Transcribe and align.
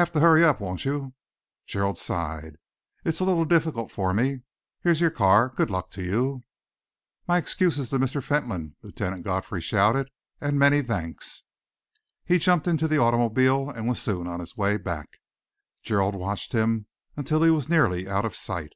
"Have 0.00 0.10
to 0.12 0.20
hurry 0.20 0.42
up, 0.42 0.60
won't 0.60 0.86
you?" 0.86 1.12
Gerald 1.66 1.98
sighed. 1.98 2.56
"It's 3.04 3.20
a 3.20 3.24
little 3.24 3.44
difficult 3.44 3.92
for 3.92 4.14
me. 4.14 4.40
Here's 4.80 4.98
your 5.02 5.10
car. 5.10 5.50
Good 5.50 5.70
luck 5.70 5.90
to 5.90 6.02
you!" 6.02 6.44
"My 7.26 7.36
excuses 7.36 7.90
to 7.90 7.98
Mr. 7.98 8.22
Fentolin," 8.22 8.76
Lieutenant 8.82 9.24
Godfrey 9.24 9.60
shouted, 9.60 10.08
"and 10.40 10.58
many 10.58 10.80
thanks." 10.80 11.42
He 12.24 12.38
jumped 12.38 12.66
into 12.66 12.88
the 12.88 12.96
automobile 12.96 13.68
and 13.68 13.86
was 13.86 14.00
soon 14.00 14.26
on 14.26 14.40
his 14.40 14.56
way 14.56 14.78
back. 14.78 15.18
Gerald 15.82 16.14
watched 16.14 16.52
him 16.54 16.86
until 17.14 17.42
he 17.42 17.50
was 17.50 17.68
nearly 17.68 18.08
out 18.08 18.24
of 18.24 18.34
sight. 18.34 18.72